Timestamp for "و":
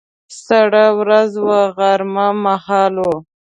3.03-3.07